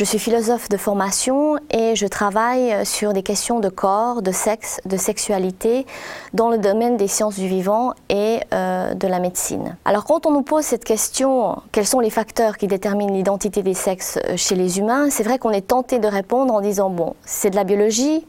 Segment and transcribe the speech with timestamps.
[0.00, 4.80] Je suis philosophe de formation et je travaille sur des questions de corps, de sexe,
[4.86, 5.84] de sexualité
[6.32, 9.76] dans le domaine des sciences du vivant et euh, de la médecine.
[9.84, 13.74] Alors quand on nous pose cette question, quels sont les facteurs qui déterminent l'identité des
[13.74, 17.14] sexes euh, chez les humains, c'est vrai qu'on est tenté de répondre en disant, bon,
[17.26, 18.26] c'est de la biologie,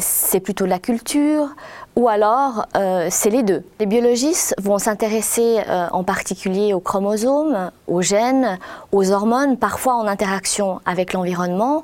[0.00, 1.48] c'est plutôt la culture,
[1.96, 3.64] ou alors euh, c'est les deux.
[3.80, 8.58] Les biologistes vont s'intéresser euh, en particulier aux chromosomes, aux gènes,
[8.92, 11.82] aux hormones, parfois en interaction avec l'environnement.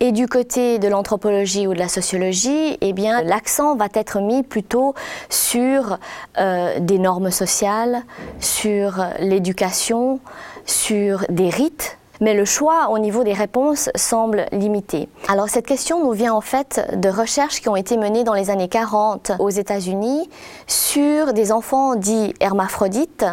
[0.00, 2.92] Et du côté de l'anthropologie ou de la sociologie, eh
[3.24, 4.94] l'accent va être mis plutôt
[5.30, 5.98] sur
[6.38, 8.02] euh, des normes sociales,
[8.40, 10.20] sur l'éducation,
[10.66, 15.10] sur des rites mais le choix au niveau des réponses semble limité.
[15.28, 18.48] Alors cette question nous vient en fait de recherches qui ont été menées dans les
[18.48, 20.30] années 40 aux États-Unis
[20.66, 23.26] sur des enfants dits hermaphrodites,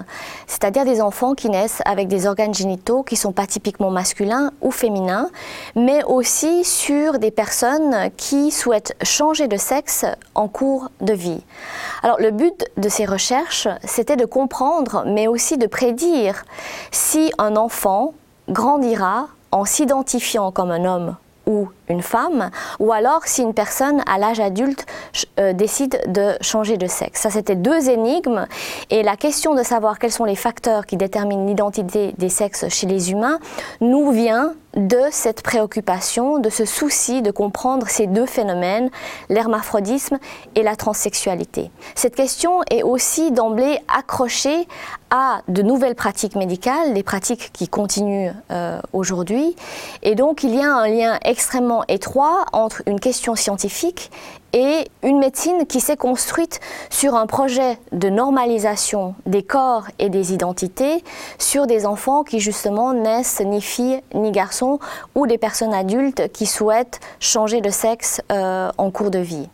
[0.45, 4.72] c'est-à-dire des enfants qui naissent avec des organes génitaux qui sont pas typiquement masculins ou
[4.72, 5.30] féminins,
[5.78, 11.45] mais aussi sur des personnes qui souhaitent changer de sexe en cours de vie.
[12.03, 16.44] Alors le but de ces recherches, c'était de comprendre, mais aussi de prédire
[16.92, 18.14] si un enfant
[18.52, 21.16] grandira en s'identifiant comme un homme
[21.47, 24.85] ou une femme, ou alors si une personne à l'âge adulte
[25.39, 27.22] euh, décide de changer de sexe.
[27.22, 28.45] Ça, c'était deux énigmes,
[28.89, 32.85] et la question de savoir quels sont les facteurs qui déterminent l'identité des sexes chez
[32.85, 33.39] les humains
[33.81, 38.89] nous vient de cette préoccupation, de ce souci de comprendre ces deux phénomènes,
[39.27, 40.17] l'hermaphrodisme
[40.55, 41.72] et la transsexualité.
[41.95, 44.67] Cette question est aussi d'emblée accrochée
[45.12, 49.56] à de nouvelles pratiques médicales, des pratiques qui continuent euh, aujourd'hui,
[50.02, 54.09] et donc il y a un lien extrêmement étroit entre une question scientifique
[54.53, 56.59] et une médecine qui s'est construite
[56.90, 61.03] sur un projet de normalisation des corps et des identités
[61.38, 64.80] sur des enfants qui justement naissent ni filles ni garçons
[65.16, 69.47] ou des personnes adultes qui souhaitent changer de sexe euh, en cours de vie.